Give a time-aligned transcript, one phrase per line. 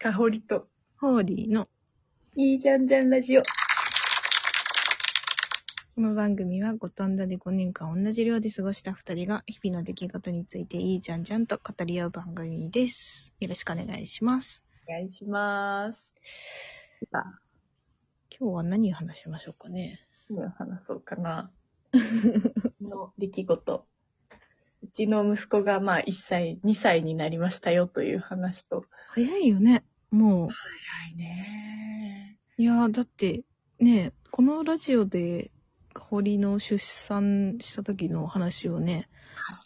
[0.00, 0.68] かほりと、
[1.00, 1.66] ホーリーの
[2.36, 3.42] いいじゃんじゃんラジオ。
[5.96, 13.34] この番組は五反田で5年間同じ寮で過ごした2人が日々の出来事についていいじゃんじゃんと語り合う番組です。
[13.40, 14.62] よろしくお願いします。
[14.88, 16.14] お願いします。
[17.10, 17.40] さあ、
[18.30, 20.06] 今日は何を話しましょうかね。
[20.30, 21.50] 何を話そうかな。
[22.80, 23.84] の出来事。
[24.80, 28.84] うちの息子がまあ1歳、2歳になりましたよという話と。
[29.08, 29.82] 早いよね。
[30.10, 30.48] もう。
[30.50, 33.44] 早いねいやーだって
[33.80, 35.50] ね、このラジオで
[35.94, 39.08] 堀の出産した時の話をね、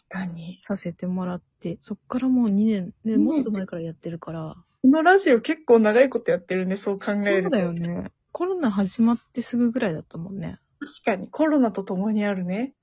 [0.09, 0.57] 確かに。
[0.61, 4.55] させてもらって、そっからもう2年、ね、もっと前からやってるから。
[4.83, 7.23] このラジオ結構長いことやってるね、そう考えると。
[7.23, 7.73] そうだよ。
[7.73, 8.11] ね。
[8.31, 10.59] コロナ始まってすぐぐらいだったもんね。
[10.79, 12.73] 確かに、コロナと共にあるね。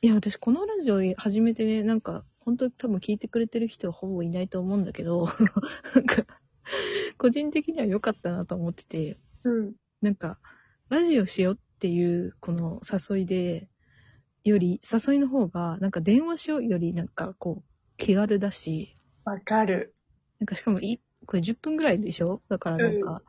[0.00, 5.26] いや、私このラジオ始めてね、なんか、本当に多分聞いてくれてる人はほぼいないと思うんだけど、
[5.94, 6.24] なんか、
[7.18, 9.74] 個人的には良かったなと思ってて、うん。
[10.02, 10.40] なんか、
[10.90, 13.68] ラジオしようっていうこの誘いで、
[14.44, 19.94] より、誘いの方が、なんか電話しようより、なんかこう、気軽だし、わかる。
[20.40, 22.42] なんかしかもい、これ10分ぐらいでしょ？
[22.48, 23.22] だからなんか、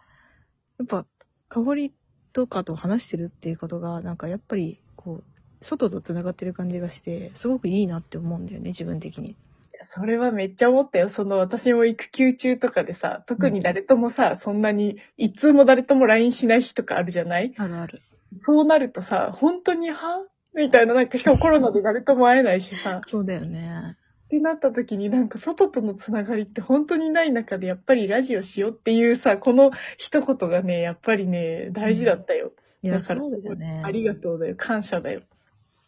[0.79, 1.07] やっぱ、
[1.49, 1.95] 香り
[2.33, 5.25] とかと話してるっていうことが、なんかやっぱり、こう、
[5.61, 9.37] 外と繋がってる感じがして、すごくいいなって思うんだよね、自分的に。
[9.83, 11.09] それはめっちゃ思ったよ。
[11.09, 17.53] その私も育休中とかでさ、特に誰ともさ、そんなに、一通も誰とも LINE しない日とかあるじゃない？
[17.57, 18.01] あるある。
[18.33, 20.25] そうなるとさ、本当には？
[20.53, 23.97] みたいな、なんかしかもコロナで誰とも会えないしさ、そうだよね。
[24.25, 32.53] ってなった時になんか外とのつながりって本当にない中でやっぱりラジオしようっていうさ、この一言がね、やっぱりね、大事だったよ。
[32.81, 33.81] いや、そだからうだよね。
[33.83, 34.55] ありがとうだよ。
[34.57, 35.21] 感謝だよ。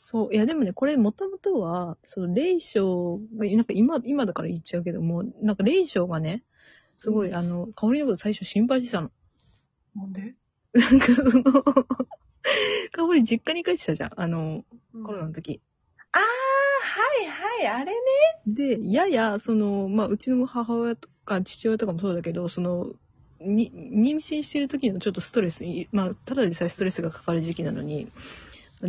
[0.05, 0.33] そう。
[0.33, 6.43] いや、でもね、これもともとは、その、霊障が、なんか今、今だから言っちゃうけども、なんか霊障がね、
[6.97, 9.11] すごい、うんあの、香りのこと最初心配してたの。
[9.95, 10.35] なんで？
[10.73, 11.43] なんかその、
[12.91, 14.11] 香り実家に帰ってたじゃん。
[14.17, 14.65] あの、
[15.05, 15.61] コロナの時。
[16.11, 17.99] あー、はいはい、あれね。
[18.45, 22.91] で、やや、その、まあ、うちの母親とか父親とかもそうだけど、その、
[23.39, 28.09] に、妊娠してる時のちょっとストレスに、まあ、ただでさえストレスがかかる時期なのに、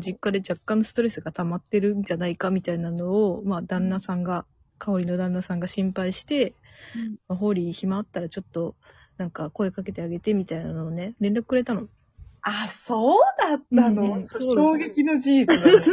[0.01, 4.47] 実家で若干のストレスが溜まってるんじゃないかみたいなのを、まあ、旦那さんが、
[4.79, 6.55] 香りの旦那さんが心配して、
[7.29, 8.75] まあホーリー暇あったらちょっと、
[9.17, 11.89] なんか声かけてあげてみたいなのをね、連絡くれたの。
[12.47, 15.87] あ、そうだったの、うん衝撃の事実だね。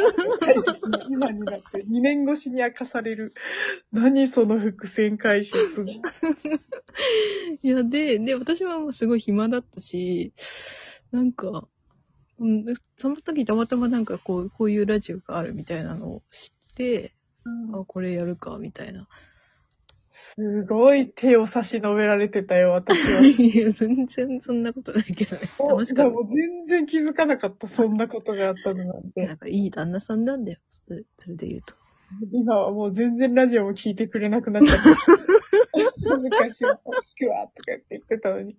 [1.10, 3.34] 今になって2年越しに明かされる。
[3.94, 6.02] 何その伏線回収すごい。
[7.64, 10.34] いや、で、で、私はもうすごい暇だったし、
[11.12, 11.68] なんか、
[12.42, 17.14] うん、でその時たまたまなんかこう、こういうラジオがあるみたいなのを知って、
[17.74, 19.08] あ、これやるか、みたいな。
[20.04, 23.22] すごい手を差し伸べられてたよ、私は。
[23.24, 25.42] いや、全然そんなことないけどね。
[25.60, 29.10] 楽しかっもう全然気づかなかった、そんなことがあったのなんた。
[29.12, 29.28] て。
[29.28, 30.60] なんかいい旦那さんなんだよ。
[30.88, 31.76] それそれで言うと。
[32.32, 34.84] 今はもう全然ラジオも聞いてくれなくなっちゃった。
[36.02, 36.80] 昔は、
[37.20, 38.58] 聞くわ、とか言って言ってたのに。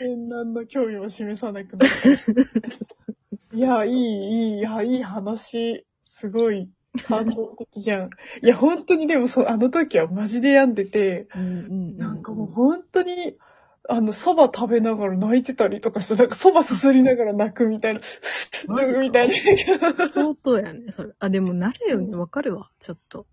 [0.00, 3.56] 変何の興味も示さなくなった。
[3.56, 5.86] いや、いい、いい、いや、いい話。
[6.10, 6.68] すごい
[7.02, 8.10] 感動的じゃん。
[8.42, 11.96] いや、本当にでもそう、あの時はマジで病んでて、うんうんうん。
[11.96, 13.36] なんかもう本当に、
[13.88, 18.00] あの、蕎麦食べながら泣いてたりとかして、なんか蕎麦すすりながら泣くみたいな、
[19.00, 20.08] みたいな。
[20.08, 21.12] 相当やね、それ。
[21.18, 22.16] あ、でもなるよね。
[22.16, 22.70] わかるわ。
[22.78, 23.26] ちょっと。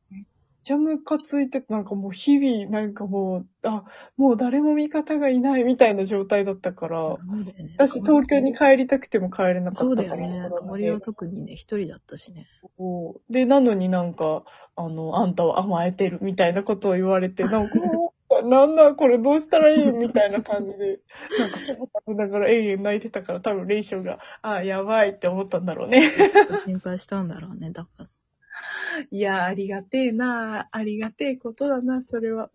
[0.63, 3.83] ちゃムカついてて、なんかもう日々、なんかもう、あ、
[4.17, 7.75] もう誰も味方がいないみたいな状態だったから、ね。
[7.77, 10.27] 私東京に帰りたくても帰れなかそうったから。
[10.27, 10.49] だよね。
[10.49, 12.47] コロナで香りは特にね、一人だったしね。
[12.77, 14.43] そうで、なのになんか、
[14.75, 17.75] あの、あんたは甘えてるみたいなことを言われて、なんか、
[18.43, 20.99] なんだこれどうしたらいいみたいな感じで、
[21.39, 26.11] なんかそば食べながら永遠泣いてたから、多分レイションが、あ、やばいって思ったんだろうね。
[26.63, 28.10] 心配したんだろうね、だから。
[29.11, 32.49] いや、ありがてえなありがてえことだな、それは。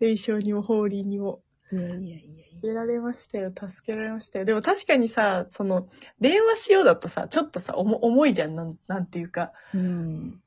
[0.00, 1.42] レイションにもホーリーにも。
[1.72, 2.44] いやいやいや。
[2.54, 4.44] 助けられましたよ、助けられましたよ。
[4.44, 5.88] でも確かにさ、その、
[6.20, 9.52] 電話しようだとさ、ちょっとさ、重重いじゃん、なんなんていうか。
[9.74, 10.40] うん。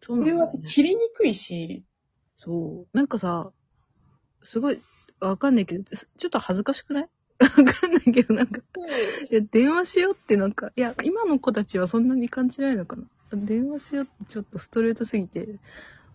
[0.00, 0.58] そうなんだ電話って。
[0.58, 1.84] 切りにくいし、
[2.36, 2.96] そう。
[2.96, 3.50] なんかさ、
[4.42, 4.80] すごい、
[5.20, 7.08] わかんないけど、ちょっと恥ずかしくない？
[7.42, 8.60] わかんないけど、なんか、
[9.30, 13.04] いや、電話しようってなんか、いや、今の子たちはそんなに感じないのかな。
[13.36, 15.58] 電話しようってちょっとストレートすぎて、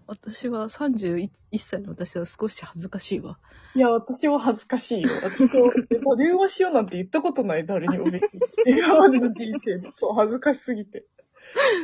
[0.07, 3.37] 私は31歳の私は少し恥ずかしいわ。
[3.75, 5.09] いや、私は恥ずかしいよ。
[5.23, 8.41] 私は、え電話しようなんて言ったことない、誰にも別に。
[8.65, 9.91] 今までの人生で。
[9.91, 11.05] そう、恥ずかしすぎて。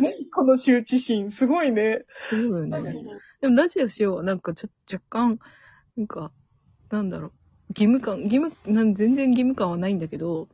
[0.02, 1.32] 何この羞恥心。
[1.32, 2.06] すごいね。
[2.30, 2.94] そうだよね。
[3.42, 5.40] でもラジオしようはなんかちょ若干、
[5.96, 6.32] なんか、
[6.90, 7.32] なんだろう。
[7.70, 10.50] 義務感、義務、なん全然義務感はないんだけど、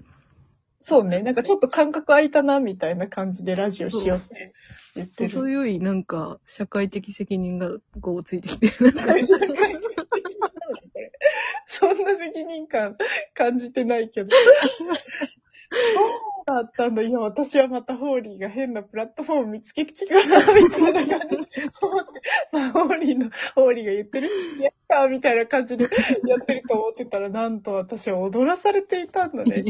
[0.88, 1.24] そうね。
[1.24, 4.54] なんかちょっと感覚空いたな、みたいな感じでラジオしようって
[4.94, 5.32] 言ってる。
[5.32, 7.72] 程よいなんか社会的責任が
[8.02, 9.02] こうついてきて、なんか
[11.70, 12.96] そんな責任感
[13.34, 14.30] 感じてないけど。
[16.46, 17.02] だったんだ。
[17.02, 21.46] いや、私はまたホーリーが変なプラットフォーム見つけてきたな、みたいな感じで
[22.52, 25.90] まあ、ホーリーの、ホーリーが言ってるし、やったみたいな感じでや
[26.40, 29.64] ってると思ってたら、なんと私は踊らされていたんだね。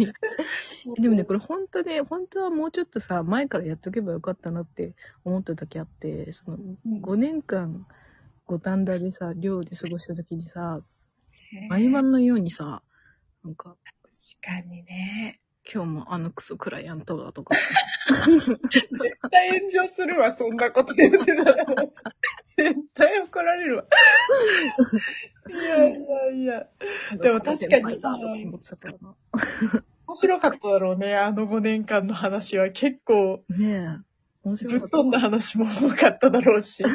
[0.98, 7.88] でもね、これ本当ね、本当はもうちょっとさ、前からやっとけばよかったなって思った時あって、その、5年間、
[8.48, 10.82] 五反田でさ、寮で過ごした時にさ、
[11.70, 12.82] 毎晩のようにさ、
[13.46, 13.78] なんか、
[14.42, 15.40] 確かにね。
[15.72, 18.60] 今日もあのクソクライアントがとか、絶
[19.32, 21.66] 対炎上するわ、そんなこと言ってたら。
[22.56, 23.86] 絶対怒られるわ。
[25.50, 25.98] いやいや
[26.32, 26.68] いや。
[27.20, 28.00] でも確かに。
[30.08, 32.70] 面白かっただろうね、あの5年間の話は。
[32.70, 33.88] 結構、ねえ。
[34.44, 36.84] 面ぶ白かっっ飛んだ話も多かっただろうし。
[36.84, 36.90] た。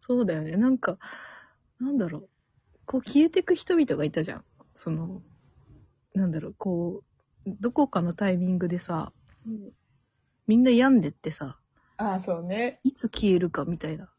[0.00, 0.56] そうだよね。
[0.56, 0.98] なんか、
[1.78, 2.28] なんだろう。
[2.86, 4.44] こう消えてく人々がいたじゃん。
[4.74, 5.22] その、
[6.14, 7.02] なんだろう、こ
[7.46, 9.12] う、どこかのタイミングでさ、
[10.46, 11.58] みんな病んでってさ、
[11.96, 12.80] ああ、そうね。
[12.84, 14.10] いつ消えるかみたいな。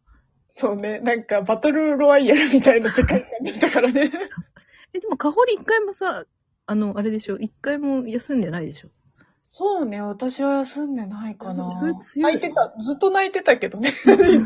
[0.49, 0.99] そうね。
[0.99, 4.11] なんか、バトルロワイヤルみたいな世界観だったからね。
[4.93, 6.25] え、でも、かほり一回もさ、
[6.65, 8.89] あの、あれでしょ、一回も休んでないでしょ？
[9.45, 11.75] そうね、私は休んでないかな。
[11.77, 12.73] それ強い泣いてた。
[12.79, 13.91] ずっと泣いてたけどね。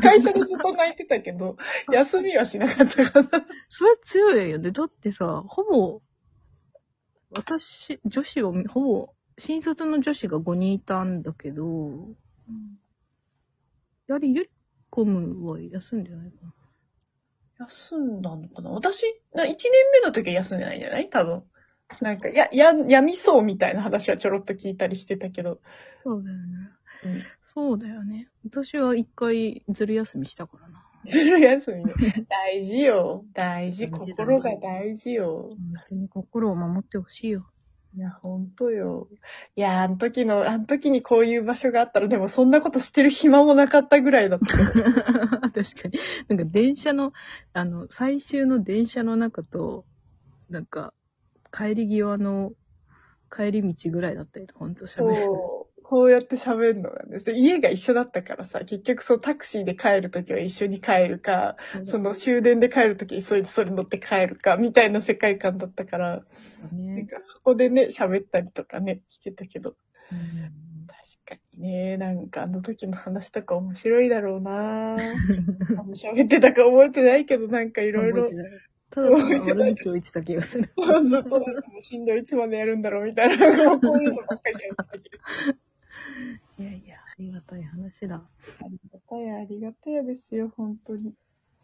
[0.02, 1.56] 会社でずっと泣いてたけど、
[1.92, 3.46] 休みはしなかったかな。
[3.68, 4.72] それ強いよね。
[4.72, 6.00] だってさ、ほぼ、
[7.30, 12.08] 私、女子を、ほぼ、新卒の女子が5人いたんだけど、
[14.06, 14.50] やはりゆり
[14.90, 16.54] こむは休んでないかな。
[17.60, 18.70] 休んだのかな？
[18.70, 19.02] 私、
[19.34, 19.56] な1年
[19.92, 21.10] 目の時は休んでないんじゃない？
[21.10, 21.44] 多分。
[22.00, 25.60] なんか、や、や、やみそうみたいな話はちょろっと聞いたりしてたけど。
[26.02, 26.42] そうだよね。
[27.04, 27.12] うん
[27.54, 28.28] そうだよね。
[28.44, 30.87] 私は一回ずる休みしたからな。
[31.04, 31.92] ずる休みね。
[32.28, 33.24] 大事よ。
[33.32, 33.88] 大事。
[33.88, 35.50] 大事心が大事よ。
[35.50, 35.58] 本
[35.88, 37.46] 当に心を守ってほしいよ。
[37.96, 39.08] いや、ほんとよ。
[39.56, 44.82] いや、あの時の、あの時にこういう場所があったら、でもそんなことしてる暇もなかったぐらいだったけど。
[45.50, 45.98] 確かに。
[46.28, 47.12] なんか電車の、
[47.54, 49.86] あの、最終の電車の中と、
[50.50, 50.92] なんか、
[51.50, 52.52] 帰り際の、
[53.30, 55.26] 帰り道ぐらいだったよね、ほんと喋る。
[55.88, 57.18] こうやって喋るのがね。
[57.18, 66.22] で家が一緒だったからさ、結局そうタクシーで帰るときは一緒に帰るか、その終電で帰るとき急いでそれ乗って帰るか、みたいな世界観だったから、
[66.70, 67.06] なんね。
[67.06, 69.76] かそこでね、喋ったりとかね、してたけど。
[70.12, 70.18] うん
[71.26, 78.28] 確かにね、なんかあの時の話とか面白いだろうな何喋ってたか覚えてないけど、なんかいろいろ
[78.90, 80.64] ただ悪口を言ってた気がする。
[80.64, 85.67] ずっとなんかもうしんどい、いつまでやるんだろうみたいな、もうこういうのばっかり喋ってたけど。
[86.58, 88.16] いやいや、ありがたい話だ。
[88.16, 91.14] ありがたや、ありがたやですよ、本当に。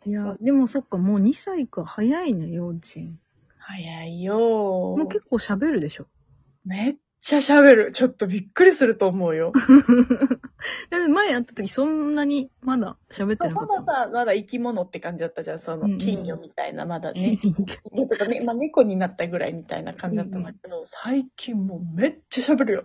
[0.07, 1.85] いや、でもそっか、もう2歳か。
[1.85, 3.19] 早いね、幼稚園。
[3.59, 6.07] 早いよもう結構喋るでしょ。
[6.65, 7.93] めっちゃ喋る。
[7.93, 9.53] ちょっとびっくりすると思うよ。
[10.91, 13.75] 前会った時そんなにまだ喋ってなかった。
[13.75, 17.39] まださ、まだ生き物って感じだったじゃん、そうんうんの金魚みたいな、まだね。
[17.41, 22.85] 金魚 とかね、まあ猫になったぐらいみたいな感じだったんだけど、最近もうめっちゃ喋るよ。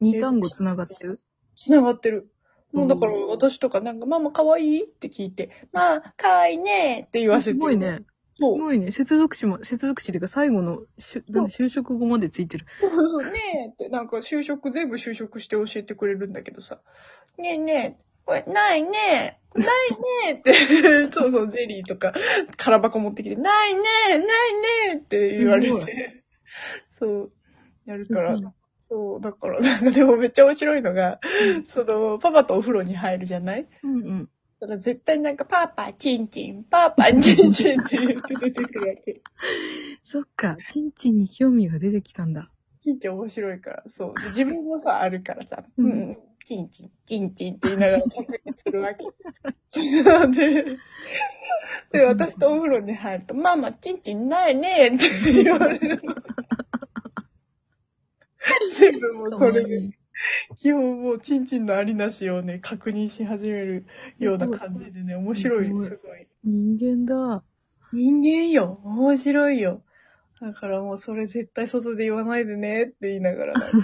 [0.00, 1.18] 二単語繋がってる？
[1.56, 2.30] 繋がってる。
[2.72, 7.52] もうだからうん私とかなんか、ママ可愛いって聞いて、まあ、可愛いねって言わせて。
[7.52, 7.76] すごい。
[7.76, 8.02] ね。
[8.34, 8.58] すそう。
[8.58, 8.92] ごいね。
[8.92, 12.66] 接続詞も、接続詞っていうか最後のしゅ、なんで就職後までついてる。
[12.80, 16.80] そうそうねえって、なんか就職、全部就職して教えてくれるんだけどさ。
[17.38, 20.52] ねえねえ、これないねえ、ないねえって、
[21.12, 22.12] そうそう、ゼリーとか、
[22.56, 23.80] 空箱持ってきて、ないね
[24.10, 24.28] え、ないね
[24.92, 26.24] えって言われすごいて。
[26.90, 27.32] そう、
[27.86, 28.38] やるから。
[28.90, 31.20] そう、だから、なんかでもめっちゃ面白いのが、
[31.64, 33.68] その、パパとお風呂に入るじゃない？
[33.84, 34.30] うんうん。
[34.60, 37.16] だから絶対なんか、パパ、チンチン、パパ、チ
[37.48, 39.20] ンチンって言って出てくるわけ。
[40.02, 42.50] そっか、ちんちんに興味が出てきたんだ。
[42.80, 44.14] チンチン面白いから、そう。
[44.20, 49.04] で自分もさ、あるからさ、ううんん、チンチン、チンチンって言いながら確認するわけ。
[50.32, 50.64] で、
[51.92, 56.14] で、私とお風呂に入ると、ママ、チンチンないねって言われるの。
[58.78, 59.90] 全部もうそれで、
[60.58, 63.86] 基本もうチンチンのありなしをね、確認し始める
[64.18, 66.26] ような感じでね、面白い、すごい。
[66.44, 67.42] 人間だ。
[67.92, 68.80] 人間よ。
[68.84, 69.82] 面白いよ。
[70.40, 73.78] だからもうそれ絶対外で言わないでねって言いながら なんか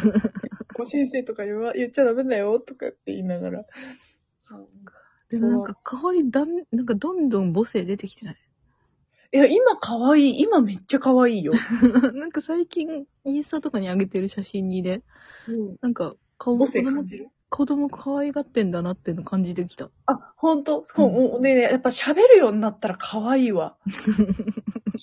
[0.78, 3.66] もう先生とか言わ言っちゃダメだよとかって言いながら。
[5.28, 8.36] でもなんか香りだん、なんかどんどん母性出てきてない？
[9.32, 10.40] いや、今可愛い。
[10.42, 11.52] 今めっちゃ可愛いよ。
[12.14, 15.02] なんか最近、インスタとかに上げてる写真にね、
[15.48, 15.76] うん。
[15.80, 17.28] なんか顔母子供性感じる？
[17.48, 19.90] 子供可愛がってんだなっていうの感じてきた。
[20.06, 23.76] あ、ほんとそう、うんもうね、やっぱ喋るようになったら可愛いわ。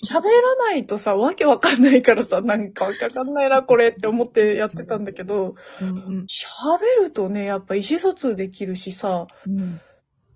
[0.06, 9.60] 喋らないとさ、わけわかんないからさ、なんかわけわかんないな、これって思ってやってたんだけど、うん喋るとね、やっぱ意思疎通できるしさ、うん。
[9.60, 9.80] うん。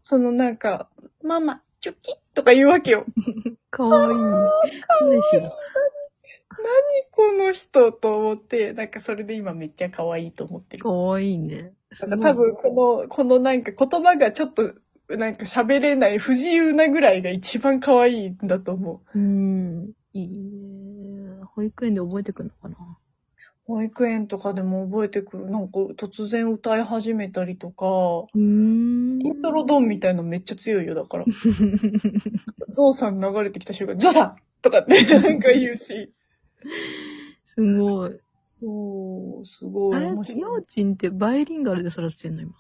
[0.02, 0.88] そのなんか、
[1.23, 3.04] ママ、チョキとか言うわけよ。
[3.79, 4.25] 可愛いね。
[5.01, 5.57] 彼氏だ。
[7.13, 10.83] この人と思って、なんかそれで今めっちゃ可愛いと思ってる。
[10.83, 11.73] 可愛いね。
[12.01, 14.75] なんか多分この、このなんか言葉がちょっと、
[15.17, 19.19] なんか喋れない不自由なぐらいが一番可愛いんだと思う。
[19.19, 19.93] うん。
[20.13, 21.39] いいね。
[21.55, 22.77] 保育園で覚えてくるのかな？
[23.65, 25.51] 保育園とかでも覚えてくる。
[25.51, 29.08] なんか突然歌い始めたりとか、うーん。
[29.21, 31.25] イントロドンみたいなのめっちゃ強いよ、だから。
[32.71, 36.13] ゾウさん流れてきた瞬間、ゾウさんとかって なんか言うし。
[37.45, 38.21] すごい。
[38.47, 39.97] そう、すごい。
[39.97, 42.53] あれ、幼稚園ってバイリンガルで育ててんの今？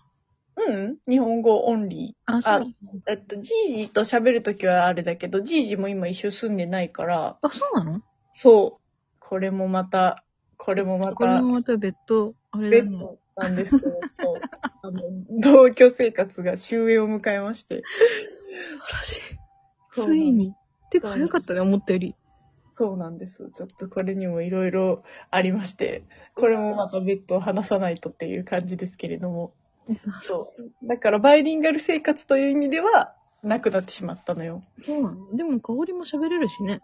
[0.56, 2.60] うん日本語オンリあ、あそう。
[2.60, 2.64] ー。
[3.06, 8.02] えっと、ジージーと喋るときはあれだけど、ジージーも今一緒住んでないから、あ、そうなの？
[8.32, 8.82] そう。
[9.20, 10.24] これもまた、
[10.56, 12.98] これもまこれた、もまた別途、あれだね。
[12.98, 12.98] ベッ
[13.38, 14.40] ドなんですけど、そう。
[14.82, 15.02] あの、
[15.40, 17.82] 同居生活が終焉を迎えまして。
[18.70, 19.20] 素晴らしい。
[19.94, 20.54] ついに。
[20.90, 22.14] てか早かったね、思ったより。
[22.64, 23.50] そうなんです。
[23.54, 26.04] ちょっとこれにもいろいろありまして、
[26.34, 29.52] これもまた別途話さないとっていう感じですけれども。
[30.24, 30.86] そう。
[30.86, 34.62] だからバイリンガル生活という意味では、なくなってしまったのよ。
[34.80, 36.80] そうなのでも香りも喋れるしね。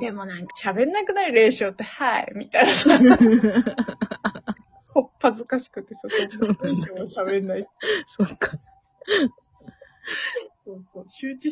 [0.00, 2.98] でもなんか喋んなくなる練習って、はい、みたいなさ、
[4.94, 7.68] ほっぱずかしくてさ、そんな練習も喋んないし。
[8.06, 8.52] そっか。
[10.64, 11.38] そうそう、羞恥